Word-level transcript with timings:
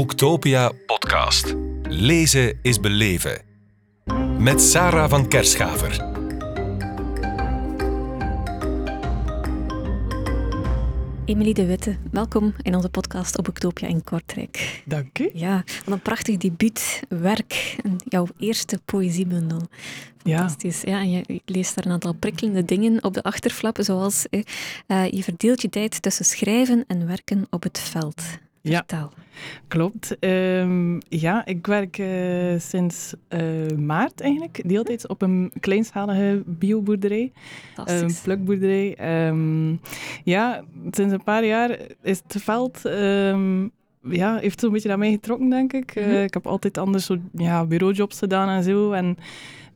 Boektopia 0.00 0.72
podcast. 0.86 1.54
Lezen 1.82 2.58
is 2.62 2.80
beleven. 2.80 3.42
Met 4.38 4.60
Sarah 4.60 5.10
van 5.10 5.28
Kerschaver. 5.28 6.04
Emilie 11.24 11.54
de 11.54 11.66
Witte, 11.66 11.96
welkom 12.10 12.54
in 12.62 12.74
onze 12.74 12.88
podcast 12.88 13.38
op 13.38 13.44
Boektopia 13.44 13.88
in 13.88 14.04
Kortrijk. 14.04 14.82
Dank 14.84 15.18
u. 15.18 15.30
Ja, 15.34 15.64
wat 15.84 15.94
een 15.94 16.00
prachtig 16.00 16.36
debuutwerk. 16.36 17.76
Jouw 18.04 18.26
eerste 18.38 18.80
poëziebundel. 18.84 19.60
Fantastisch. 20.22 20.80
Ja. 20.80 20.90
ja, 20.90 21.00
en 21.00 21.10
je 21.10 21.40
leest 21.44 21.74
daar 21.74 21.86
een 21.86 21.92
aantal 21.92 22.14
prikkelende 22.14 22.64
dingen 22.64 23.04
op 23.04 23.14
de 23.14 23.22
achterflap, 23.22 23.78
zoals 23.80 24.26
eh, 24.30 24.42
eh, 24.86 25.10
je 25.10 25.22
verdeelt 25.22 25.62
je 25.62 25.68
tijd 25.68 26.02
tussen 26.02 26.24
schrijven 26.24 26.84
en 26.86 27.06
werken 27.06 27.46
op 27.50 27.62
het 27.62 27.78
veld. 27.78 28.22
Ja, 28.62 28.84
klopt. 29.68 30.16
Um, 30.20 30.98
ja, 31.08 31.46
ik 31.46 31.66
werk 31.66 31.98
uh, 31.98 32.58
sinds 32.58 33.14
uh, 33.28 33.76
maart 33.76 34.20
eigenlijk 34.20 34.62
deeltijds 34.66 35.06
op 35.06 35.22
een 35.22 35.52
kleinschalige 35.60 36.42
bioboerderij. 36.46 37.32
Een 37.84 38.14
plukboerderij. 38.22 39.26
Um, 39.28 39.80
ja, 40.24 40.64
sinds 40.90 41.12
een 41.12 41.24
paar 41.24 41.44
jaar 41.44 41.78
is 42.02 42.22
het 42.28 42.42
veld... 42.42 42.84
Um, 42.84 43.70
ja, 44.02 44.38
heeft 44.38 44.60
zo'n 44.60 44.72
beetje 44.72 44.88
naar 44.88 44.98
mij 44.98 45.10
getrokken, 45.10 45.50
denk 45.50 45.72
ik. 45.72 45.96
Mm 45.96 46.02
-hmm. 46.02 46.12
uh, 46.12 46.22
ik 46.22 46.34
heb 46.34 46.46
altijd 46.46 46.78
anders 46.78 47.04
zo, 47.06 47.16
ja, 47.32 47.64
bureaujobs 47.64 48.18
gedaan 48.18 48.48
en 48.48 48.62
zo. 48.62 48.92
En 48.92 49.16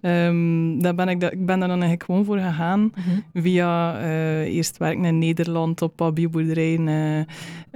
Um, 0.06 0.82
daar 0.82 0.94
ben 0.94 1.08
ik, 1.08 1.22
ik 1.22 1.46
ben 1.46 1.58
daar 1.58 1.68
dan 1.68 1.82
eigenlijk 1.82 2.04
gewoon 2.04 2.24
voor 2.24 2.38
gegaan. 2.38 2.80
Mm 2.80 2.92
-hmm. 2.94 3.42
Via 3.42 4.00
uh, 4.00 4.40
eerst 4.40 4.76
werken 4.76 5.04
in 5.04 5.18
Nederland 5.18 5.82
op 5.82 6.10
bioboerderijen 6.14 6.86
uh, 6.86 7.18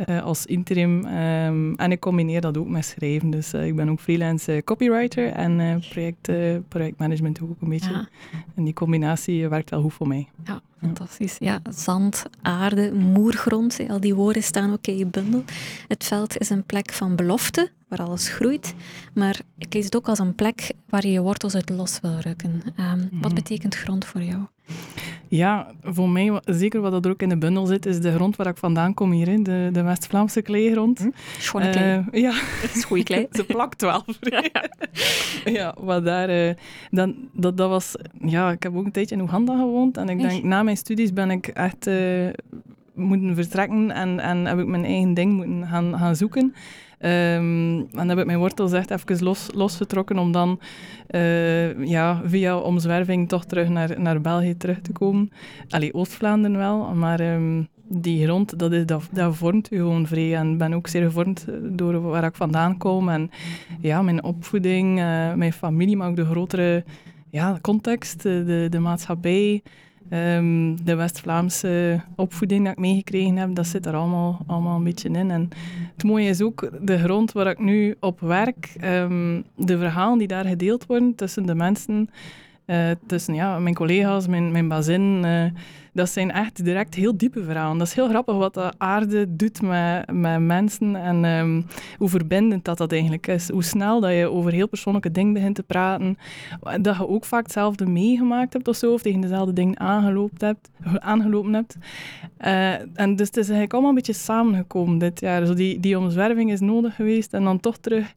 uh, 0.09 0.23
als 0.23 0.47
interim. 0.47 1.05
Um, 1.05 1.75
en 1.75 1.93
ik 1.93 2.01
combineer 2.01 2.41
dat 2.41 2.59
ook 2.59 2.69
met 2.69 2.85
schrijven. 2.85 3.31
Dus 3.31 3.55
ik 3.55 3.77
ben 3.77 3.89
ook 3.89 4.01
freelance 4.01 4.63
copywriter 4.65 5.33
en 5.33 5.83
project, 5.91 6.31
projectmanagement 6.69 7.41
ook 7.43 7.57
een 7.61 7.69
beetje. 7.69 7.91
Ja. 7.91 8.09
En 8.55 8.65
die 8.65 8.75
combinatie 8.75 9.49
werkt 9.49 9.71
wel 9.71 9.83
goed 9.83 9.93
voor 9.93 10.09
mij. 10.09 10.29
Ja, 10.45 10.61
fantastisch. 10.81 11.37
Ja, 11.39 11.61
zand, 11.71 12.23
aarde, 12.43 12.93
moergrond, 12.93 13.79
al 13.89 14.01
die 14.01 14.15
woorden 14.15 14.43
staan 14.43 14.73
ook 14.73 14.87
in 14.87 14.97
je 14.97 15.07
bundel. 15.07 15.45
Het 15.89 16.05
veld 16.05 16.39
is 16.39 16.51
een 16.51 16.65
plek 16.65 16.93
van 16.93 17.17
belofte, 17.17 17.71
waar 17.89 18.03
alles 18.03 18.29
groeit. 18.29 18.75
Maar 19.15 19.41
ik 19.59 19.75
lees 19.75 19.85
het 19.85 19.97
ook 19.97 20.09
als 20.09 20.19
een 20.19 20.35
plek 20.35 20.73
waar 20.89 21.07
je 21.07 21.13
je 21.13 21.21
wortels 21.21 21.55
uit 21.55 21.71
los 21.71 22.01
wil 22.01 22.19
rukken. 22.19 22.51
Um, 22.51 22.73
mm 22.77 23.09
-hmm. 23.11 23.21
Wat 23.21 23.35
betekent 23.35 23.75
grond 23.75 24.05
voor 24.05 24.23
jou? 24.23 24.47
Ja, 25.29 25.67
voor 25.83 26.09
mij, 26.09 26.41
zeker 26.45 26.81
wat 26.81 27.05
er 27.05 27.11
ook 27.11 27.23
in 27.23 27.29
de 27.29 27.39
bundel 27.39 27.67
zit, 27.67 27.87
is 27.87 28.01
de 28.01 28.15
grond 28.15 28.37
waar 28.37 28.47
ik 28.47 28.57
vandaan 28.57 28.95
kom 28.95 29.11
hier, 29.11 29.43
de, 29.45 29.69
de 29.73 29.83
West-Vlaamse 29.83 30.43
kleigrond. 30.43 30.99
Hm? 30.99 31.09
Schone 31.39 31.71
klei. 31.71 32.05
Uh, 32.13 32.23
ja. 32.23 32.31
Dat 32.63 32.75
is 32.75 32.85
goede 32.85 33.03
klei. 33.03 33.27
Ze 33.33 33.45
plakt 33.45 33.81
wel. 33.81 34.05
ja, 35.59 35.75
maar 35.85 36.03
daar, 36.03 36.31
uh, 36.31 36.55
dan, 36.91 37.15
dat, 37.33 37.57
dat 37.57 37.69
was... 37.69 37.95
Ja, 38.21 38.51
ik 38.51 38.63
heb 38.63 38.77
ook 38.77 38.85
een 38.85 38.93
tijdje 38.93 39.15
in 39.15 39.21
Oeganda 39.21 39.57
gewoond 39.57 39.97
en 39.97 40.09
ik 40.09 40.21
denk, 40.21 40.43
na 40.43 40.63
mijn 40.63 40.77
studies 40.77 41.13
ben 41.13 41.31
ik 41.31 41.47
echt 41.47 41.87
uh, 41.87 42.29
moeten 42.99 43.35
vertrekken 43.35 43.91
en, 43.91 44.21
en 44.21 44.45
heb 44.45 44.59
ik 44.59 44.67
mijn 44.67 44.85
eigen 44.85 45.15
ding 45.15 45.33
moeten 45.33 45.67
gaan, 45.67 45.99
gaan 45.99 46.17
zoeken. 46.17 46.55
Um, 47.01 47.87
en 47.93 48.09
heb 48.09 48.19
ik 48.19 48.27
mijn 48.27 48.39
wortels 48.39 48.73
echt 48.73 48.91
even 48.91 49.25
los, 49.25 49.49
losgetrokken 49.55 50.19
om 50.19 50.33
dan 50.33 50.61
uh, 51.11 51.87
ja, 51.87 52.23
via 52.25 52.59
omzwerving 52.59 53.29
toch 53.29 53.45
terug 53.45 53.69
naar, 53.69 54.01
naar 54.01 54.21
België 54.21 54.57
terug 54.57 54.81
te 54.81 54.93
komen. 54.93 55.31
Allee, 55.69 55.95
Oost-Vlaanderen 55.95 56.57
wel, 56.57 56.95
maar 56.95 57.35
um, 57.35 57.69
die 57.89 58.25
grond, 58.25 58.59
dat, 58.59 58.73
is, 58.73 58.87
dat, 58.87 59.09
dat 59.13 59.37
vormt 59.37 59.73
u 59.73 59.77
gewoon 59.77 60.07
vrij. 60.07 60.37
En 60.37 60.53
ik 60.53 60.59
ben 60.59 60.73
ook 60.73 60.89
zeer 60.89 61.03
gevormd 61.03 61.47
door 61.63 62.01
waar 62.01 62.25
ik 62.25 62.35
vandaan 62.35 62.77
kom. 62.77 63.09
En 63.09 63.31
ja, 63.81 64.03
mijn 64.03 64.23
opvoeding, 64.25 64.99
uh, 64.99 65.35
mijn 65.35 65.53
familie, 65.53 65.97
maar 65.97 66.09
ook 66.09 66.17
de 66.17 66.25
grotere 66.25 66.85
ja, 67.31 67.59
context, 67.61 68.23
de, 68.23 68.67
de 68.71 68.79
maatschappij. 68.79 69.63
Um, 70.13 70.85
de 70.85 70.95
West-Vlaamse 70.95 72.01
opvoeding 72.17 72.65
dat 72.65 72.73
ik 72.73 72.79
meegekregen 72.79 73.37
heb, 73.37 73.55
dat 73.55 73.67
zit 73.67 73.87
er 73.87 73.95
allemaal, 73.95 74.39
allemaal 74.47 74.77
een 74.77 74.85
beetje 74.85 75.09
in. 75.09 75.31
En 75.31 75.49
het 75.93 76.05
mooie 76.05 76.29
is 76.29 76.43
ook 76.43 76.71
de 76.81 76.99
grond 76.99 77.33
waar 77.33 77.47
ik 77.47 77.59
nu 77.59 77.95
op 78.01 78.21
werk, 78.21 78.77
um, 78.85 79.45
de 79.57 79.79
verhalen 79.79 80.19
die 80.19 80.29
daar 80.29 80.45
gedeeld 80.45 80.87
worden 80.87 81.15
tussen 81.15 81.47
de 81.47 81.55
mensen, 81.55 82.11
uh, 82.71 82.91
tussen 83.07 83.35
ja, 83.35 83.59
mijn 83.59 83.75
collega's, 83.75 84.27
mijn, 84.27 84.53
mijn 84.53 84.69
bazin, 84.69 85.23
uh, 85.25 85.45
dat 85.93 86.11
zijn 86.11 86.31
echt 86.31 86.65
direct 86.65 86.95
heel 86.95 87.17
diepe 87.17 87.43
verhalen. 87.43 87.79
Dat 87.79 87.87
is 87.87 87.95
heel 87.95 88.09
grappig 88.09 88.37
wat 88.37 88.55
de 88.55 88.73
aarde 88.77 89.37
doet 89.37 89.63
met, 89.63 90.13
met 90.13 90.41
mensen 90.41 90.97
en 90.97 91.25
um, 91.25 91.67
hoe 91.99 92.09
verbindend 92.09 92.65
dat 92.65 92.79
dat 92.79 92.93
eigenlijk 92.93 93.27
is. 93.27 93.51
Hoe 93.51 93.65
snel 93.65 94.01
dat 94.01 94.13
je 94.13 94.31
over 94.31 94.53
heel 94.53 94.69
persoonlijke 94.69 95.11
dingen 95.11 95.33
begint 95.33 95.55
te 95.55 95.63
praten. 95.63 96.19
Dat 96.81 96.97
je 96.97 97.09
ook 97.09 97.25
vaak 97.25 97.43
hetzelfde 97.43 97.87
meegemaakt 97.87 98.53
hebt 98.53 98.69
of 98.69 98.77
zo, 98.77 98.93
of 98.93 99.03
tegen 99.03 99.21
dezelfde 99.21 99.53
dingen 99.53 99.81
aangelopen 99.81 100.47
hebt. 100.47 100.71
Aangelopen 100.99 101.55
hebt. 101.55 101.77
Uh, 102.41 103.01
en 103.01 103.17
dus 103.17 103.27
het 103.27 103.37
is 103.37 103.45
eigenlijk 103.45 103.73
allemaal 103.73 103.91
een 103.91 103.97
beetje 103.97 104.13
samengekomen 104.13 104.99
dit 104.99 105.21
jaar. 105.21 105.47
Zo 105.47 105.55
die, 105.55 105.81
die 105.81 105.99
omzwerving 105.99 106.53
is 106.53 106.61
nodig 106.61 106.95
geweest 106.95 107.33
en 107.33 107.45
dan 107.45 107.61
toch 107.61 107.77
terug 107.77 108.15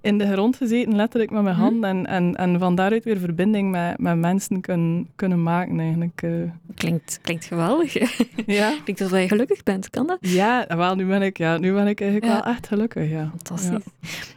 in 0.00 0.18
de 0.18 0.32
grond 0.32 0.56
gezeten, 0.56 0.96
letterlijk 0.96 1.30
met 1.30 1.42
mijn 1.42 1.54
Mhm. 1.56 1.64
handen. 1.64 1.90
En, 1.90 2.06
en, 2.06 2.34
en 2.36 2.58
van 2.58 2.74
daaruit 2.74 3.04
weer 3.04 3.18
verbinding 3.18 3.70
met, 3.70 3.98
met 3.98 4.16
mensen 4.18 4.60
kunnen, 4.60 5.08
kunnen 5.16 5.42
maken, 5.42 5.80
eigenlijk. 5.80 6.22
Uh. 6.22 6.50
Klinkt, 6.74 7.18
klinkt 7.22 7.44
geweldig. 7.44 7.94
Ja. 8.46 8.74
klinkt 8.84 9.00
alsof 9.02 9.18
je 9.18 9.28
gelukkig 9.28 9.62
bent, 9.62 9.90
kan 9.90 10.06
dat? 10.06 10.18
Ja, 10.20 10.66
wel, 10.68 10.94
nu 10.94 11.06
ben 11.06 11.22
ik, 11.22 11.38
ja, 11.38 11.58
nu 11.58 11.72
ben 11.72 11.86
ik 11.86 12.00
eigenlijk 12.00 12.32
Ja. 12.32 12.42
wel 12.42 12.52
echt 12.54 12.66
gelukkig, 12.66 13.10
ja. 13.10 13.28
Fantastisch. 13.28 13.84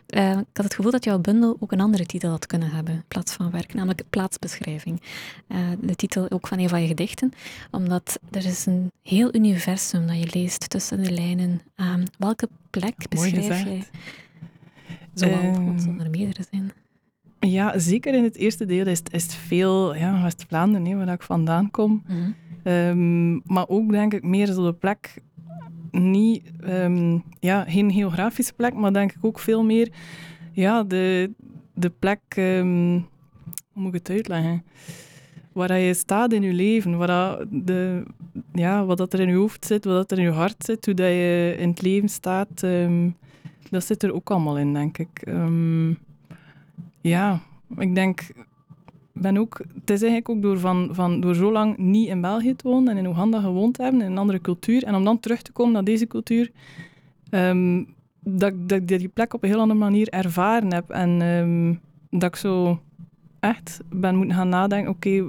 Eh, 0.07 0.29
ik 0.31 0.37
had 0.53 0.63
het 0.65 0.73
gevoel 0.73 0.91
dat 0.91 1.03
jouw 1.03 1.19
bundel 1.19 1.57
ook 1.59 1.71
een 1.71 1.79
andere 1.81 2.05
titel 2.05 2.29
had 2.29 2.45
kunnen 2.45 2.69
hebben, 2.71 2.93
in 2.93 3.03
plaats 3.07 3.33
van 3.33 3.51
werk, 3.51 3.73
namelijk 3.73 4.03
plaatsbeschrijving. 4.09 5.01
Eh, 5.47 5.57
de 5.81 5.95
titel 5.95 6.25
ook 6.31 6.47
van 6.47 6.59
een 6.59 6.69
van 6.69 6.81
je 6.81 6.87
gedichten, 6.87 7.31
omdat 7.71 8.19
er 8.31 8.45
is 8.45 8.65
een 8.65 8.91
heel 9.03 9.35
universum 9.35 10.07
dat 10.07 10.19
je 10.19 10.39
leest 10.39 10.69
tussen 10.69 11.03
de 11.03 11.11
lijnen. 11.11 11.61
Ehm, 11.75 12.03
welke 12.17 12.49
plek 12.69 12.93
Mooi 13.15 13.31
beschrijf 13.35 13.61
gezegd. 13.63 13.89
Jij? 15.19 15.29
Zoal, 15.29 15.53
Ehm, 15.53 15.65
want 15.65 15.81
zullen 15.81 15.99
er 15.99 16.09
meerdere 16.09 16.43
zijn. 16.51 16.71
Ja, 17.39 17.79
zeker 17.79 18.13
in 18.13 18.23
het 18.23 18.35
eerste 18.35 18.65
deel 18.65 18.87
is, 18.87 18.97
het- 18.99 19.13
is 19.13 19.23
het 19.23 19.33
veel 19.35 19.95
ja, 19.95 20.21
West-Vlaanderen, 20.23 20.97
waar 20.97 21.07
ik 21.13 21.21
vandaan 21.21 21.71
kom. 21.71 22.03
Mhm. 22.07 22.31
Ehm, 22.63 23.33
maar 23.53 23.67
ook 23.67 23.91
denk 23.91 24.13
ik 24.13 24.23
meer 24.23 24.47
zo 24.47 24.65
de 24.65 24.73
plek, 24.73 25.21
niet, 25.91 26.51
ehm, 26.61 27.17
ja, 27.39 27.63
geen 27.67 27.91
geografische 27.91 28.53
plek, 28.53 28.73
maar 28.73 28.93
denk 28.93 29.11
ik 29.11 29.25
ook 29.25 29.39
veel 29.39 29.63
meer 29.63 29.91
ja, 30.51 30.83
de, 30.83 31.31
de 31.73 31.89
plek, 31.89 32.19
hoe 32.35 33.03
moet 33.73 33.87
ik 33.93 33.99
het 33.99 34.09
uitleggen? 34.09 34.63
Waar 35.51 35.79
je 35.79 35.93
staat 35.93 36.33
in 36.33 36.41
je 36.41 36.53
leven, 36.53 36.97
waar 36.97 37.07
dat 37.07 37.45
de, 37.51 38.03
ja, 38.53 38.85
wat 38.85 38.97
dat 38.97 39.13
er 39.13 39.19
in 39.19 39.29
je 39.29 39.35
hoofd 39.35 39.65
zit, 39.65 39.85
wat 39.85 39.95
dat 39.95 40.11
er 40.11 40.17
in 40.17 40.23
je 40.23 40.29
hart 40.31 40.63
zit, 40.65 40.85
hoe 40.85 40.93
dat 40.93 41.07
je 41.07 41.55
in 41.59 41.69
het 41.69 41.81
leven 41.81 42.09
staat, 42.09 42.63
dat 43.73 43.85
zit 43.85 44.03
er 44.03 44.13
ook 44.13 44.31
allemaal 44.31 44.57
in, 44.57 44.73
denk 44.73 44.97
ik. 44.97 45.21
Ehm, 45.21 45.89
ja, 47.01 47.41
ik 47.77 47.95
denk 47.95 48.21
ben 49.13 49.37
ook, 49.37 49.57
het 49.57 49.89
is 49.89 50.01
eigenlijk 50.01 50.29
ook 50.29 50.41
door, 50.41 50.59
van, 50.59 50.89
van, 50.91 51.19
door 51.19 51.35
zo 51.35 51.51
lang 51.51 51.77
niet 51.77 52.07
in 52.07 52.21
België 52.21 52.55
te 52.55 52.67
wonen 52.67 52.91
en 52.91 52.97
in 52.97 53.07
Oeganda 53.07 53.41
gewoond 53.41 53.73
te 53.73 53.83
hebben, 53.83 54.01
in 54.01 54.11
een 54.11 54.17
andere 54.17 54.41
cultuur, 54.41 54.83
en 54.83 54.95
om 54.95 55.03
dan 55.03 55.19
terug 55.19 55.41
te 55.41 55.51
komen 55.51 55.73
naar 55.73 55.83
deze 55.83 56.07
cultuur, 56.07 56.51
ehm, 57.29 57.83
dat, 58.19 58.69
dat 58.69 58.79
ik 58.79 58.87
die 58.87 59.07
plek 59.07 59.33
op 59.33 59.43
een 59.43 59.49
heel 59.49 59.59
andere 59.59 59.79
manier 59.79 60.09
ervaren 60.09 60.73
heb. 60.73 60.89
En 60.89 61.21
ehm, 61.21 61.73
dat 62.19 62.29
ik 62.29 62.35
zo 62.35 62.79
echt 63.39 63.79
ben 63.89 64.15
moeten 64.15 64.35
gaan 64.35 64.49
nadenken, 64.49 64.91
oké, 64.91 65.23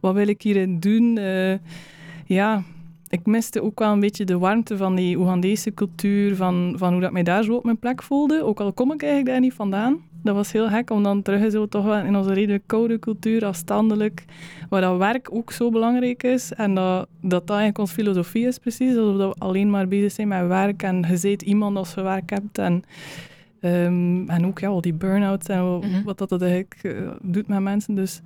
wat 0.00 0.14
wil 0.14 0.28
ik 0.28 0.42
hierin 0.42 0.80
doen? 0.80 1.18
Eh, 1.18 1.58
ja, 2.26 2.62
ik 3.14 3.26
miste 3.26 3.62
ook 3.62 3.78
wel 3.78 3.92
een 3.92 4.00
beetje 4.00 4.24
de 4.24 4.38
warmte 4.38 4.76
van 4.76 4.94
die 4.94 5.18
Oegandese 5.18 5.74
cultuur, 5.74 6.36
van, 6.36 6.74
van 6.76 6.92
hoe 6.92 7.00
dat 7.00 7.12
mij 7.12 7.22
daar 7.22 7.42
zo 7.44 7.54
op 7.54 7.64
mijn 7.64 7.78
plek 7.78 8.02
voelde. 8.02 8.42
Ook 8.44 8.60
al 8.60 8.72
kom 8.72 8.92
ik 8.92 9.02
eigenlijk 9.02 9.30
daar 9.32 9.40
niet 9.40 9.54
vandaan. 9.54 9.98
Dat 10.22 10.34
was 10.34 10.52
heel 10.52 10.68
gek 10.68 10.90
om 10.90 11.02
dan 11.02 11.22
terug 11.22 11.50
zo 11.50 11.66
toch 11.66 11.84
wel 11.84 11.96
in 12.04 12.16
onze 12.16 12.32
redelijk 12.32 12.62
koude 12.66 12.98
cultuur, 12.98 13.44
afstandelijk, 13.44 14.24
waar 14.68 14.80
dat 14.80 14.98
werk 14.98 15.28
ook 15.32 15.52
zo 15.52 15.70
belangrijk 15.70 16.22
is. 16.22 16.52
En 16.52 16.74
dat 16.74 16.84
dat, 16.84 17.08
dat 17.20 17.48
eigenlijk 17.48 17.78
onze 17.78 17.94
filosofie 17.94 18.46
is 18.46 18.58
precies, 18.58 18.96
alsof 18.96 19.16
we 19.16 19.34
alleen 19.38 19.70
maar 19.70 19.88
bezig 19.88 20.12
zijn 20.12 20.28
met 20.28 20.46
werk 20.46 20.82
en 20.82 21.04
je 21.08 21.16
ziet 21.16 21.42
iemand 21.42 21.76
als 21.76 21.94
je 21.94 22.02
werk 22.02 22.30
hebt. 22.30 22.58
En, 22.58 22.82
ehm, 23.60 24.28
en 24.28 24.46
ook 24.46 24.58
ja, 24.58 24.68
al 24.68 24.80
die 24.80 24.94
burn-outs 24.94 25.46
en 25.46 25.70
wat, 25.70 25.84
Mhm. 25.84 26.02
wat 26.04 26.18
dat 26.18 26.42
eigenlijk 26.42 26.78
eh, 26.82 26.92
doet 27.22 27.46
met 27.46 27.60
mensen. 27.60 27.94
Dus 27.94 28.20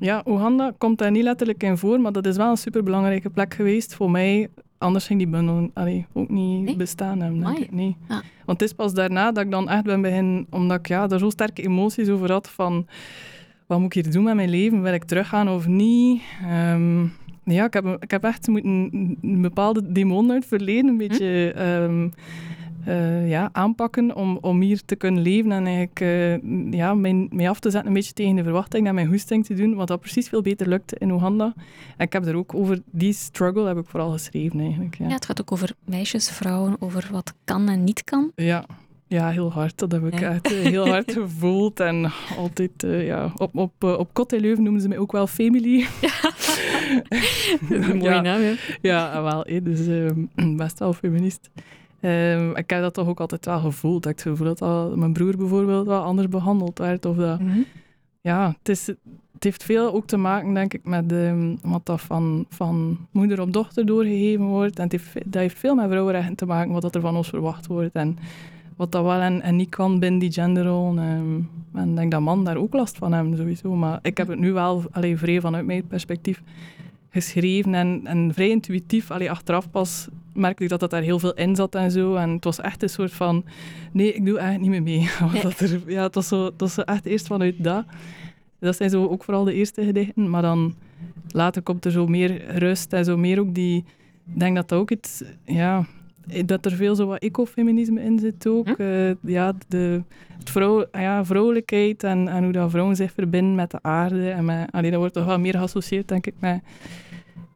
ja, 0.00 0.22
Oeganda 0.26 0.72
komt 0.78 0.98
daar 0.98 1.10
niet 1.10 1.22
letterlijk 1.22 1.62
in 1.62 1.76
voor, 1.78 2.00
maar 2.00 2.12
dat 2.12 2.26
is 2.26 2.36
wel 2.36 2.50
een 2.50 2.56
superbelangrijke 2.56 3.30
plek 3.30 3.54
geweest 3.54 3.94
voor 3.94 4.10
mij. 4.10 4.48
Anders 4.78 5.06
ging 5.06 5.18
die 5.18 5.28
bundel 5.28 5.70
allee, 5.74 6.06
ook 6.12 6.28
niet 6.28 6.64
Nee? 6.64 6.76
bestaan 6.76 7.20
hebben, 7.20 7.40
denk 7.40 7.58
ik. 7.58 7.72
Nee. 7.72 7.96
Ja. 8.08 8.22
Want 8.44 8.60
het 8.60 8.70
is 8.70 8.76
pas 8.76 8.94
daarna 8.94 9.32
dat 9.32 9.44
ik 9.44 9.50
dan 9.50 9.68
echt 9.68 9.82
ben 9.84 10.00
beginnen, 10.00 10.46
omdat 10.50 10.78
ik 10.78 10.88
ja, 10.88 11.06
daar 11.06 11.18
zo 11.18 11.30
sterke 11.30 11.62
emoties 11.62 12.08
over 12.08 12.32
had 12.32 12.50
van 12.50 12.86
wat 13.66 13.78
moet 13.78 13.96
ik 13.96 14.04
hier 14.04 14.12
doen 14.12 14.24
met 14.24 14.34
mijn 14.34 14.50
leven? 14.50 14.82
Wil 14.82 14.92
ik 14.92 15.04
teruggaan 15.04 15.48
of 15.48 15.66
niet? 15.66 16.22
Ehm, 16.46 17.02
ja, 17.44 17.64
ik 17.64 17.72
heb, 17.72 17.96
ik 18.00 18.10
heb 18.10 18.24
echt 18.24 18.48
moeten 18.48 19.16
een 19.22 19.40
bepaalde 19.42 19.92
demon 19.92 20.30
uit 20.30 20.38
het 20.38 20.48
verleden 20.48 20.90
een 20.90 20.96
beetje 20.96 21.52
ehm, 21.52 22.08
eh, 22.84 23.28
ja, 23.28 23.48
aanpakken 23.52 24.14
om, 24.16 24.38
om 24.40 24.60
hier 24.60 24.84
te 24.84 24.96
kunnen 24.96 25.22
leven 25.22 25.52
en 25.52 25.66
eigenlijk 25.66 26.00
uh, 26.00 26.72
ja, 26.72 26.94
mij, 26.94 27.28
mij 27.30 27.48
af 27.48 27.60
te 27.60 27.70
zetten 27.70 27.88
een 27.88 27.94
beetje 27.94 28.12
tegen 28.12 28.36
de 28.36 28.42
verwachting 28.42 28.86
en 28.86 28.94
mijn 28.94 29.06
hoesting 29.06 29.44
te 29.44 29.54
doen, 29.54 29.74
wat 29.74 29.88
dat 29.88 30.00
precies 30.00 30.28
veel 30.28 30.42
beter 30.42 30.68
lukt 30.68 30.98
in 30.98 31.10
Oeganda. 31.10 31.52
En 31.96 32.06
ik 32.06 32.12
heb 32.12 32.26
er 32.26 32.36
ook 32.36 32.54
over 32.54 32.82
die 32.90 33.12
struggle 33.12 33.66
heb 33.66 33.78
ik 33.78 33.86
vooral 33.86 34.10
geschreven 34.10 34.60
eigenlijk. 34.60 34.94
Ja, 34.94 35.08
ja 35.08 35.14
het 35.14 35.24
gaat 35.24 35.40
ook 35.40 35.52
over 35.52 35.72
meisjes, 35.84 36.30
vrouwen, 36.30 36.76
over 36.78 37.08
wat 37.12 37.34
kan 37.44 37.68
en 37.68 37.84
niet 37.84 38.04
kan. 38.04 38.32
Ja, 38.34 38.64
ja, 39.10 39.30
heel 39.30 39.52
hard. 39.52 39.78
Dat 39.78 39.92
heb 39.92 40.06
ik 40.06 40.20
echt 40.20 40.48
heel 40.48 40.88
hard 40.88 41.12
gevoeld. 41.20 41.80
En 41.80 42.12
altijd, 42.36 42.82
uh, 42.84 43.06
ja, 43.06 43.32
op, 43.36 43.56
op, 43.56 43.84
op 43.84 44.08
Kot 44.12 44.32
Leuven 44.32 44.62
noemen 44.62 44.80
ze 44.80 44.88
mij 44.88 44.98
ook 44.98 45.12
wel 45.12 45.26
Family. 45.26 45.86
Ja. 46.00 46.32
een 47.70 47.96
mooie 47.96 48.14
ja. 48.14 48.20
naam, 48.20 48.40
hè? 48.40 48.54
Ja, 48.80 49.22
wel. 49.22 49.44
Hé, 49.46 49.62
dus 49.62 49.80
uh, 49.80 50.10
best 50.56 50.78
wel 50.78 50.92
feminist. 50.92 51.50
Um, 52.02 52.56
ik 52.56 52.70
heb 52.70 52.80
dat 52.80 52.94
toch 52.94 53.08
ook 53.08 53.20
altijd 53.20 53.44
wel 53.46 53.58
gevoeld. 53.58 54.02
Dat 54.02 54.12
ik 54.12 54.18
het 54.18 54.28
gevoel 54.28 54.46
dat 54.46 54.62
al, 54.62 54.96
mijn 54.96 55.12
broer 55.12 55.36
bijvoorbeeld 55.36 55.86
wel 55.86 56.02
anders 56.02 56.28
behandeld 56.28 56.78
werd. 56.78 57.06
Of 57.06 57.16
dat, 57.16 57.40
mm 57.40 57.48
-hmm. 57.48 57.64
Ja, 58.20 58.54
het, 58.58 58.68
is, 58.68 58.86
het 58.86 59.44
heeft 59.44 59.64
veel 59.64 59.94
ook 59.94 60.06
te 60.06 60.16
maken, 60.16 60.54
denk 60.54 60.74
ik, 60.74 60.84
met 60.84 61.12
um, 61.12 61.58
wat 61.62 61.86
dat 61.86 62.00
van, 62.00 62.46
van 62.48 62.98
moeder 63.10 63.40
op 63.40 63.52
dochter 63.52 63.86
doorgegeven 63.86 64.44
wordt. 64.44 64.76
En 64.76 64.82
het 64.82 64.92
heeft, 64.92 65.14
dat 65.14 65.42
heeft 65.42 65.58
veel 65.58 65.74
met 65.74 65.88
vrouwenrechten 65.88 66.36
te 66.36 66.46
maken, 66.46 66.72
wat 66.72 66.82
dat 66.82 66.94
er 66.94 67.00
van 67.00 67.16
ons 67.16 67.28
verwacht 67.28 67.66
wordt. 67.66 67.94
En 67.94 68.18
wat 68.76 68.92
dat 68.92 69.02
wel 69.04 69.20
en, 69.20 69.42
en 69.42 69.56
niet 69.56 69.68
kan 69.68 69.98
binnen 69.98 70.20
die 70.20 70.32
genderrol. 70.32 70.98
Um, 70.98 71.48
en 71.74 71.88
ik 71.88 71.96
denk 71.96 72.10
dat 72.10 72.20
man 72.20 72.44
daar 72.44 72.56
ook 72.56 72.72
last 72.72 72.96
van 72.96 73.12
hebben, 73.12 73.36
sowieso. 73.36 73.74
Maar 73.74 73.98
ik 74.02 74.16
heb 74.16 74.28
het 74.28 74.38
nu 74.38 74.52
wel 74.52 74.84
allee, 74.90 75.16
vrij 75.16 75.40
vanuit 75.40 75.66
mijn 75.66 75.86
perspectief 75.86 76.42
geschreven 77.10 77.74
en, 77.74 78.00
en 78.04 78.34
vrij 78.34 78.48
intuïtief. 78.48 79.10
Allee, 79.10 79.30
achteraf 79.30 79.70
pas 79.70 80.08
merkte 80.40 80.62
ik 80.62 80.68
dat 80.68 80.80
dat 80.80 80.90
daar 80.90 81.02
heel 81.02 81.18
veel 81.18 81.34
in 81.34 81.56
zat 81.56 81.74
en 81.74 81.90
zo. 81.90 82.14
En 82.14 82.30
het 82.30 82.44
was 82.44 82.60
echt 82.60 82.82
een 82.82 82.88
soort 82.88 83.12
van... 83.12 83.44
Nee, 83.92 84.12
ik 84.12 84.24
doe 84.24 84.38
eigenlijk 84.38 84.70
niet 84.70 84.82
meer 84.82 84.96
mee. 84.96 85.08
Nee. 85.32 85.42
Dat 85.42 85.60
er, 85.60 85.80
ja, 85.86 86.02
het 86.02 86.14
was, 86.14 86.28
zo, 86.28 86.44
het 86.44 86.60
was 86.60 86.74
zo 86.74 86.80
echt 86.80 87.06
eerst 87.06 87.26
vanuit 87.26 87.54
dat. 87.64 87.84
Dat 88.58 88.76
zijn 88.76 88.90
zo 88.90 89.06
ook 89.06 89.24
vooral 89.24 89.44
de 89.44 89.54
eerste 89.54 89.84
gedichten. 89.84 90.30
Maar 90.30 90.42
dan 90.42 90.74
later 91.28 91.62
komt 91.62 91.84
er 91.84 91.90
zo 91.90 92.06
meer 92.06 92.58
rust 92.58 92.92
en 92.92 93.04
zo 93.04 93.16
meer 93.16 93.40
ook 93.40 93.54
die... 93.54 93.84
Ik 94.32 94.40
denk 94.40 94.56
dat 94.56 94.68
dat 94.68 94.78
ook 94.78 94.90
iets... 94.90 95.22
Ja, 95.44 95.86
dat 96.46 96.64
er 96.64 96.72
veel 96.72 96.94
zo 96.94 97.06
wat 97.06 97.22
ecofeminisme 97.22 98.02
in 98.02 98.18
zit 98.18 98.46
ook. 98.46 98.68
Hm? 98.68 98.82
Uh, 98.82 99.10
ja, 99.20 99.52
de 99.68 100.02
het 100.38 100.50
vrouw, 100.50 100.86
ja, 100.92 101.24
vrouwelijkheid 101.24 102.04
en, 102.04 102.28
en 102.28 102.42
hoe 102.42 102.52
dat 102.52 102.70
vrouwen 102.70 102.96
zich 102.96 103.12
verbinden 103.12 103.54
met 103.54 103.70
de 103.70 103.78
aarde. 103.82 104.30
En 104.30 104.44
met, 104.44 104.72
allee, 104.72 104.90
dat 104.90 104.98
wordt 104.98 105.14
toch 105.14 105.24
wel 105.24 105.38
meer 105.38 105.52
geassocieerd, 105.52 106.08
denk 106.08 106.26
ik, 106.26 106.34
met, 106.38 106.60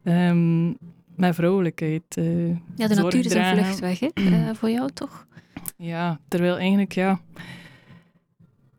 um, 0.03 0.77
met 1.15 1.35
vrouwelijkheid. 1.35 2.03
Uh, 2.19 2.47
ja, 2.75 2.87
de 2.87 2.95
natuur 2.95 3.25
is 3.25 3.33
een 3.33 3.57
vluchtweg, 3.57 3.99
hè? 3.99 4.09
Uh, 4.13 4.49
voor 4.59 4.69
jou 4.69 4.89
toch? 4.93 5.27
Ja, 5.77 6.19
terwijl 6.27 6.57
eigenlijk, 6.57 6.91
ja... 6.91 7.19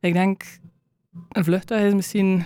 Ik 0.00 0.12
denk, 0.12 0.42
een 1.28 1.44
vluchtweg 1.44 1.82
is 1.82 1.94
misschien 1.94 2.44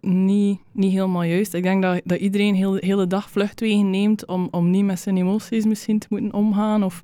niet, 0.00 0.60
niet 0.72 0.92
helemaal 0.92 1.22
juist. 1.22 1.54
Ik 1.54 1.62
denk 1.62 1.82
dat, 1.82 2.00
dat 2.04 2.18
iedereen 2.18 2.54
heel, 2.54 2.70
de 2.70 2.86
hele 2.86 3.06
dag 3.06 3.30
vluchtwegen 3.30 3.90
neemt 3.90 4.26
om, 4.26 4.48
om 4.50 4.70
niet 4.70 4.84
met 4.84 5.00
zijn 5.00 5.16
emoties 5.16 5.64
misschien 5.64 5.98
te 5.98 6.06
moeten 6.10 6.32
omgaan 6.32 6.84
of 6.84 7.02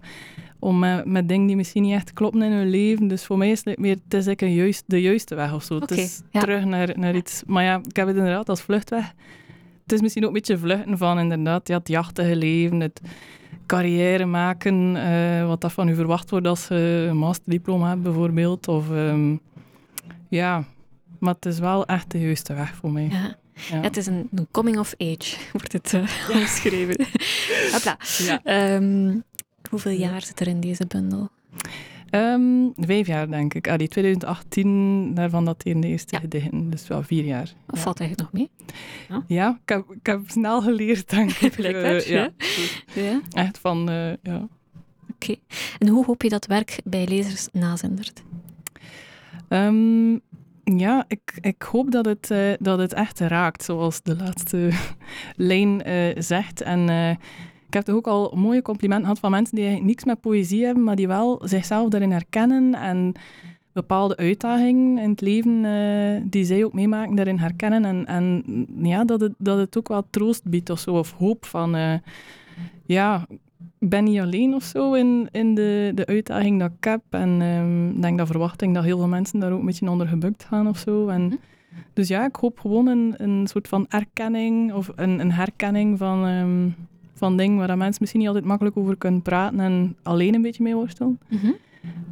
om 0.59 0.79
met, 0.79 1.05
met 1.05 1.29
dingen 1.29 1.47
die 1.47 1.57
misschien 1.57 1.83
niet 1.83 1.93
echt 1.93 2.13
kloppen 2.13 2.43
in 2.43 2.53
hun 2.53 2.69
leven. 2.69 3.09
Dus 3.09 3.25
voor 3.25 3.39
mij 3.39 3.51
is 3.51 3.65
het 3.65 3.79
meer, 3.79 3.97
het 4.09 4.27
is 4.27 4.27
een 4.27 4.55
juist, 4.55 4.85
de 4.87 5.01
juiste 5.03 5.35
weg 5.35 5.55
of 5.55 5.63
zo. 5.63 5.75
Okay, 5.75 5.89
het 5.89 5.99
is 5.99 6.23
ja. 6.31 6.41
terug 6.41 6.65
naar, 6.65 6.99
naar 6.99 7.17
iets... 7.17 7.43
Maar 7.47 7.65
ja, 7.65 7.81
ik 7.89 7.97
heb 7.97 8.07
het 8.07 8.17
inderdaad 8.17 8.49
als 8.49 8.61
vluchtweg. 8.61 9.15
Het 9.87 9.95
is 9.95 10.01
misschien 10.01 10.23
ook 10.23 10.29
een 10.29 10.35
beetje 10.35 10.59
vluchten 10.59 10.99
van 10.99 11.19
inderdaad 11.19 11.69
ja, 11.69 11.79
het 11.79 11.89
jachtige 11.89 12.37
leven, 12.37 12.81
het 12.81 13.01
carrière 13.67 14.25
maken, 14.25 14.97
uh, 14.97 15.47
wat 15.47 15.61
dat 15.61 15.73
van 15.73 15.89
u 15.89 15.95
verwacht 15.95 16.31
wordt 16.31 16.47
als 16.47 16.69
je 16.69 17.07
een 17.09 17.17
masterdiploma 17.17 17.89
hebt 17.89 18.03
bijvoorbeeld. 18.03 18.69
Of 18.69 18.91
um, 18.91 19.41
ja, 20.29 20.65
maar 21.19 21.35
het 21.35 21.47
is 21.47 21.59
wel 21.59 21.87
echt 21.87 22.11
de 22.11 22.21
juiste 22.21 22.55
weg 22.55 22.75
voor 22.75 22.91
mij. 22.91 23.09
Ja. 23.11 23.37
Ja. 23.71 23.81
het 23.81 23.97
is 23.97 24.07
een, 24.07 24.29
coming 24.51 24.79
of 24.79 24.95
age, 24.99 25.37
wordt 25.53 25.73
het 25.73 25.93
uh, 25.93 26.07
ja. 26.29 26.39
omschreven. 26.41 27.07
Hopla. 27.73 27.99
Um, 28.75 29.25
hoeveel 29.71 29.93
jaar 29.93 30.23
zit 30.23 30.41
er 30.41 30.47
in 30.47 30.61
deze 30.61 30.87
bundel? 30.87 31.29
Um, 32.11 32.73
vijf 32.77 33.07
jaar, 33.07 33.31
denk 33.31 33.55
ik. 33.55 33.69
Ah, 33.69 33.79
die 33.79 33.89
2018, 33.89 35.15
daarvan 35.15 35.45
dat 35.45 35.63
in 35.63 35.81
de 35.81 35.89
eerste 35.89 36.15
ja. 36.15 36.21
gedichten. 36.21 36.71
Dus 36.71 36.89
wel 36.89 37.03
vier 37.03 37.25
jaar. 37.25 37.53
Of 37.71 37.81
valt 37.81 38.01
eigenlijk 38.01 38.33
nog 38.33 38.41
mee? 38.41 38.51
Ja, 39.09 39.25
ja 39.27 39.59
ik, 39.63 39.69
heb, 39.69 39.91
ik 39.91 40.07
heb 40.07 40.21
snel 40.27 40.63
geleerd, 40.63 41.11
denk 41.11 41.31
ik. 41.31 41.59
Uh, 41.67 42.01
ja. 42.01 42.31
ja. 42.95 43.21
Echt 43.31 43.59
van, 43.59 43.91
uh, 43.91 44.13
ja. 44.23 44.37
Oké. 44.37 44.49
Okay. 45.13 45.41
En 45.79 45.89
hoe 45.89 46.05
hoop 46.05 46.23
je 46.23 46.29
dat 46.29 46.47
werk 46.47 46.81
bij 46.85 47.07
lezers 47.07 47.49
nazendert? 47.53 48.23
Um, 49.49 50.21
ja, 50.65 51.05
ik, 51.09 51.39
ik 51.41 51.63
hoop 51.63 51.91
dat 51.91 52.05
het, 52.05 52.31
uh, 52.31 52.53
dat 52.59 52.79
het 52.79 52.93
echt 52.93 53.21
raakt, 53.21 53.65
zoals 53.65 54.03
de 54.03 54.17
laatste 54.17 54.71
lijn 55.37 55.83
zegt. 56.23 56.61
En 56.61 57.19
ik 57.67 57.75
heb 57.75 57.85
toch 57.85 57.95
ook 57.95 58.07
al 58.07 58.33
mooie 58.35 58.63
complimenten 58.63 59.05
gehad 59.05 59.19
van 59.19 59.31
mensen 59.31 59.57
die 59.57 59.83
niks 59.83 60.05
met 60.05 60.21
poëzie 60.21 60.65
hebben, 60.65 60.85
maar 60.85 60.97
die 60.97 61.07
wel 61.07 61.41
zichzelf 61.45 61.89
daarin 61.89 62.11
herkennen 62.11 62.75
en 62.75 63.13
bepaalde 63.73 64.17
uitdagingen 64.17 64.99
in 64.99 65.11
het 65.11 65.21
leven 65.21 66.31
die 66.31 66.45
zij 66.45 66.65
ook 66.65 66.73
meemaken, 66.73 67.17
daarin 67.17 67.39
herkennen. 67.39 67.85
En, 67.85 68.07
en 68.07 68.45
ja, 68.83 69.05
dat 69.05 69.21
het, 69.21 69.33
dat 69.39 69.59
het 69.59 69.79
ook 69.79 69.89
wel 69.89 70.07
troost 70.11 70.45
biedt 70.45 70.71
of 70.71 70.79
zo, 70.79 70.99
of 70.99 71.13
hoop 71.13 71.45
van... 71.45 72.01
ja, 72.87 73.27
ik 73.79 73.89
ben 73.89 74.05
niet 74.05 74.21
alleen 74.21 74.55
of 74.55 74.63
zo 74.63 74.93
in, 74.93 75.29
in 75.31 75.55
de, 75.55 75.93
de 75.95 76.07
uitdaging 76.07 76.61
dat 76.61 76.71
ik 76.79 76.85
heb. 76.85 77.03
En 77.11 77.41
um, 77.41 77.91
ik 77.91 78.03
denk 78.03 78.19
dat 78.19 78.27
verwachting 78.27 78.75
dat 78.75 78.85
heel 78.85 78.99
veel 78.99 79.09
mensen 79.09 79.41
daar 79.41 79.53
ook 79.53 79.61
een 79.61 79.67
beetje 79.67 79.91
onder 79.91 80.09
gebukt 80.09 80.45
gaan 80.45 80.69
of 80.69 80.79
zo. 80.79 81.09
En, 81.09 81.23
hm. 81.23 81.37
Dus 81.93 82.09
ja, 82.09 82.27
ik 82.27 82.37
hoop 82.37 82.59
gewoon 82.59 82.87
een, 82.87 83.15
een 83.17 83.47
soort 83.47 83.69
van 83.69 83.87
erkenning 83.89 84.73
of 84.73 84.93
een, 84.95 85.21
een 85.21 85.33
herkenning 85.33 85.99
van, 85.99 86.25
um, 86.25 86.75
van 87.17 87.37
dingen 87.37 87.57
waar 87.57 87.77
mensen 87.77 87.97
misschien 88.01 88.21
niet 88.21 88.29
altijd 88.29 88.47
makkelijk 88.47 88.77
over 88.77 88.97
kunnen 88.97 89.23
praten 89.23 89.61
en 89.61 89.97
alleen 90.03 90.35
een 90.35 90.43
beetje 90.43 90.63
mee 90.63 90.75
worstelen. 90.75 91.19
Mm 91.29 91.39
-hmm. 91.39 91.57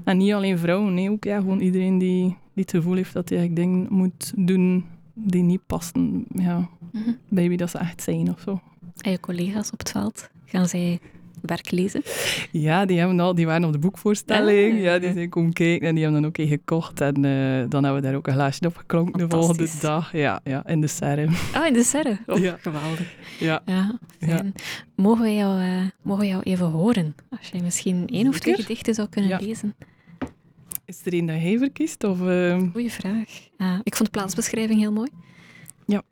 En 0.05 0.17
niet 0.17 0.33
alleen 0.33 0.59
vrouwen, 0.59 0.95
nee, 0.95 1.11
ook 1.11 1.25
ja, 1.25 1.39
gewoon 1.39 1.61
iedereen 1.61 1.99
die, 1.99 2.25
die 2.27 2.65
het 2.65 2.71
gevoel 2.71 2.95
heeft 2.95 3.12
dat 3.12 3.29
hij 3.29 3.53
dingen 3.53 3.87
moet 3.91 4.33
doen 4.37 4.85
die 5.15 5.43
niet 5.43 5.67
passen 5.67 6.25
ja, 6.35 6.56
mm 6.59 6.69
-hmm. 7.03 7.17
bij 7.29 7.49
wie 7.49 7.56
dat 7.56 7.71
ze 7.71 7.79
echt 7.79 8.03
zijn 8.03 8.29
of 8.29 8.41
zo. 8.41 8.61
En 9.01 9.11
je 9.11 9.21
collega's 9.21 9.71
op 9.71 9.79
het 9.79 9.91
veld, 9.91 10.31
gaan 10.45 10.69
zij 10.69 11.01
werk 11.46 11.70
lezen? 11.70 12.02
Ja, 12.50 12.85
die, 12.85 12.99
hebben 12.99 13.20
al, 13.20 13.35
die 13.35 13.46
waren 13.46 13.64
op 13.64 13.73
de 13.73 13.79
boekvoorstelling. 13.79 14.75
Ah, 14.75 14.82
ja, 14.82 14.99
die 14.99 15.12
zijn 15.12 15.29
komen 15.29 15.53
kijken 15.53 15.89
en 15.89 15.94
die 15.94 16.05
hebben 16.05 16.22
dan 16.22 16.31
ook 16.31 16.39
een 16.39 16.48
gekocht. 16.48 17.01
En 17.01 17.24
uh, 17.24 17.65
dan 17.69 17.84
hebben 17.84 18.03
we 18.03 18.08
daar 18.08 18.17
ook 18.17 18.27
een 18.27 18.32
glaasje 18.32 18.67
op 18.67 18.77
geklonken 18.77 19.19
de 19.19 19.36
volgende 19.36 19.69
dag. 19.81 20.13
Ja, 20.13 20.41
ja, 20.44 20.67
in 20.67 20.81
de 20.81 20.86
serre. 20.86 21.29
Ah, 21.53 21.67
in 21.67 21.72
de 21.72 21.82
serre? 21.82 22.19
Oh, 22.27 22.39
ja. 22.39 22.56
geweldig. 22.60 23.15
Ja. 23.39 23.63
ja. 23.65 23.98
Mogen, 24.94 25.24
we 25.24 25.34
jou, 25.34 25.63
uh, 25.63 25.82
mogen 26.03 26.22
we 26.22 26.29
jou 26.29 26.43
even 26.43 26.67
horen? 26.67 27.15
Als 27.39 27.48
jij 27.48 27.60
misschien 27.60 28.06
één 28.06 28.29
of 28.29 28.39
twee 28.39 28.55
gedichten 28.55 28.94
zou 28.94 29.08
kunnen 29.08 29.41
lezen. 29.41 29.74
Is 30.84 31.01
er 31.05 31.15
een 31.15 31.27
dat 31.27 31.36
hij 31.36 31.58
verkiest? 31.58 32.05
Of, 32.05 32.20
uh... 32.20 32.63
Goeie 32.72 32.93
vraag. 32.93 33.48
Ik 33.82 33.96
vond 33.96 34.13
de 34.13 34.19
plaatsbeschrijving 34.19 34.81
heel 34.81 34.93
mooi. 34.93 35.10
Ja. 35.86 36.03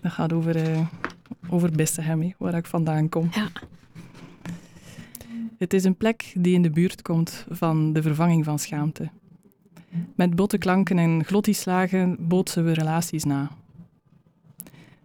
Dat 0.00 0.12
gaat 0.12 0.32
over 0.32 0.56
over 1.52 1.70
Bessehem, 1.70 2.34
waar 2.38 2.54
ik 2.54 2.66
vandaan 2.66 3.08
kom. 3.08 3.28
Ja. 3.34 3.48
Het 5.58 5.72
is 5.72 5.84
een 5.84 5.96
plek 5.96 6.32
die 6.36 6.54
in 6.54 6.62
de 6.62 6.70
buurt 6.70 7.02
komt 7.02 7.46
van 7.48 7.92
de 7.92 8.02
vervanging 8.02 8.44
van 8.44 8.58
schaamte. 8.58 9.10
Met 10.14 10.34
botte 10.34 10.58
klanken 10.58 10.98
en 10.98 11.24
glottislagen 11.24 12.16
bootsen 12.28 12.64
we 12.64 12.72
relaties 12.72 13.24
na. 13.24 13.50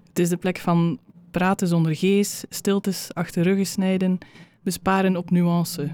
Het 0.07 0.19
is 0.19 0.29
de 0.29 0.37
plek 0.37 0.57
van 0.57 0.99
praten 1.31 1.67
zonder 1.67 1.95
gees, 1.95 2.43
stiltes 2.49 3.13
achter 3.13 3.43
ruggen 3.43 3.67
snijden, 3.67 4.17
besparen 4.61 5.17
op 5.17 5.31
nuance. 5.31 5.89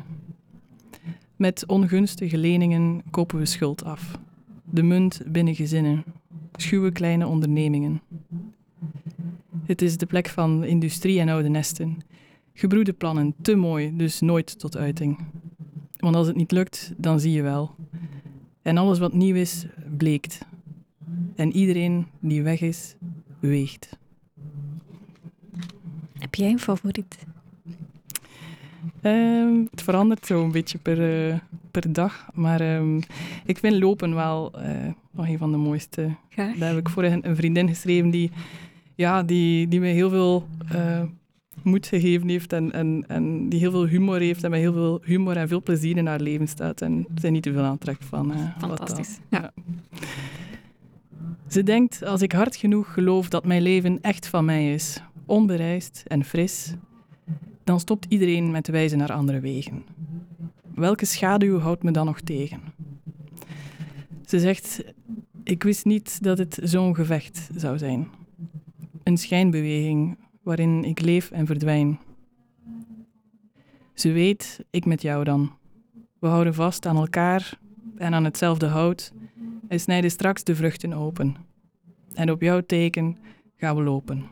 Met 1.36 1.66
ongunstige 1.68 2.38
leningen 2.38 3.02
kopen 3.12 3.38
we 3.38 3.46
schuld 3.46 3.84
af. 3.84 4.20
De 4.64 4.84
munt 4.84 5.22
binnen 5.28 5.56
gezinnen, 5.56 6.04
schuwe 6.56 6.92
kleine 6.92 7.28
ondernemingen. 7.28 8.02
Het 9.66 9.82
is 9.82 9.98
de 9.98 10.06
plek 10.06 10.28
van 10.30 10.64
industrie 10.64 11.20
en 11.20 11.30
oude 11.30 11.50
nesten. 11.50 11.98
Gebroede 12.54 12.94
plannen, 12.94 13.34
te 13.42 13.56
mooi, 13.56 13.96
dus 13.96 14.20
nooit 14.20 14.60
tot 14.60 14.78
uiting. 14.78 15.18
Want 15.98 16.16
als 16.16 16.28
het 16.28 16.36
niet 16.36 16.52
lukt, 16.52 16.94
dan 16.98 17.20
zie 17.20 17.32
je 17.32 17.42
wel. 17.42 17.76
En 18.62 18.78
alles 18.78 19.00
wat 19.00 19.14
nieuw 19.14 19.36
is, 19.36 19.66
bleekt. 19.98 20.46
En 21.36 21.56
iedereen 21.56 22.06
die 22.20 22.44
weg 22.44 22.62
is, 22.62 22.96
weegt. 23.40 23.98
Heb 26.20 26.36
jij 26.36 26.50
een 26.50 26.60
favoriet? 26.60 27.26
Um, 29.02 29.68
het 29.72 29.82
verandert 29.82 30.26
zo 30.26 30.44
een 30.44 30.52
beetje 30.52 30.78
per, 30.78 31.28
uh, 31.30 31.36
per 31.72 31.94
dag. 31.94 32.28
Maar 32.34 32.76
um, 32.76 33.00
ik 33.46 33.58
vind 33.58 33.80
lopen 33.80 34.16
wel 34.16 34.52
uh, 34.60 34.92
nog 35.12 35.28
een 35.28 35.38
van 35.38 35.52
de 35.52 35.58
mooiste. 35.58 36.16
Graag. 36.30 36.58
Daar 36.58 36.70
heb 36.70 36.80
ik 36.80 36.90
voor 36.90 37.04
een, 37.04 37.28
een 37.28 37.36
vriendin 37.36 37.68
geschreven 37.68 38.10
die 38.10 38.32
ja, 38.96 39.24
die, 39.24 39.68
die 39.68 39.80
mij 39.80 39.92
heel 39.92 40.10
veel 40.10 40.48
uh, 40.74 41.02
moed 41.64 41.88
gegeven 41.88 42.30
heeft 42.30 42.54
en, 42.54 42.72
en, 42.72 43.06
en 43.08 43.50
die 43.50 43.60
heel 43.60 43.72
veel 43.72 43.86
humor 43.86 44.20
heeft 44.20 44.44
en 44.44 44.50
met 44.50 44.60
heel 44.60 44.74
veel 44.74 45.02
humor 45.04 45.38
en 45.38 45.48
veel 45.48 45.62
plezier 45.62 45.98
in 45.98 46.08
haar 46.08 46.20
leven 46.20 46.48
staat. 46.48 46.82
En 46.82 47.08
er 47.22 47.32
niet 47.32 47.44
te 47.44 47.52
veel 47.54 47.64
aantrekt 47.64 48.06
van. 48.06 48.32
Uh, 48.32 48.58
Fantastisch. 48.58 49.20
ja. 49.30 49.54
Ze 51.48 51.64
denkt, 51.64 52.04
als 52.04 52.22
ik 52.22 52.32
hard 52.32 52.56
genoeg 52.56 52.94
geloof 52.94 53.30
dat 53.30 53.46
mijn 53.46 53.62
leven 53.62 54.02
echt 54.02 54.28
van 54.28 54.46
mij 54.46 54.74
is, 54.74 55.02
onbereisd 55.26 56.04
en 56.08 56.24
fris, 56.24 56.74
dan 57.64 57.80
stopt 57.80 58.06
iedereen 58.10 58.52
met 58.52 58.68
wijzen 58.68 58.98
naar 58.98 59.12
andere 59.14 59.40
wegen. 59.40 59.84
Welke 60.76 61.06
schaduw 61.06 61.60
houdt 61.60 61.84
me 61.84 61.92
dan 61.92 62.06
nog 62.06 62.22
tegen? 62.22 62.62
Ze 64.26 64.40
zegt, 64.40 64.84
ik 65.44 65.64
wist 65.64 65.86
niet 65.86 66.24
dat 66.24 66.38
het 66.38 66.60
zo'n 66.64 66.96
gevecht 66.96 67.50
zou 67.56 67.78
zijn. 67.78 68.08
Een 69.04 69.18
schijnbeweging 69.18 70.18
waarin 70.44 70.84
ik 70.84 71.00
leef 71.02 71.32
en 71.32 71.46
verdwijn. 71.46 72.00
Ze 73.94 74.12
weet, 74.12 74.66
ik 74.70 74.86
met 74.86 75.02
jou 75.02 75.24
dan. 75.24 75.52
We 76.20 76.28
houden 76.28 76.54
vast 76.54 76.86
aan 76.86 76.98
elkaar 76.98 77.60
en 77.98 78.14
aan 78.14 78.24
hetzelfde 78.24 78.66
hout 78.66 79.14
en 79.68 79.80
snijden 79.80 80.12
straks 80.12 80.44
de 80.44 80.56
vruchten 80.56 80.94
open. 80.94 81.36
En 82.14 82.32
op 82.32 82.42
jouw 82.42 82.62
teken 82.62 83.18
gaan 83.58 83.76
we 83.76 83.82
lopen. 83.82 84.26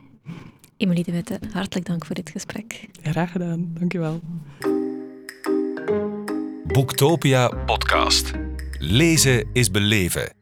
Emilie 0.76 1.04
de 1.04 1.12
Witte, 1.12 1.38
hartelijk 1.52 1.86
dank 1.86 2.04
voor 2.06 2.14
dit 2.14 2.30
gesprek. 2.30 2.88
Graag 3.02 3.32
gedaan, 3.32 3.70
dankjewel. 3.74 4.20
Boektopia 6.66 7.48
podcast. 7.48 8.32
Lezen 8.78 9.48
is 9.52 9.70
beleven. 9.70 10.41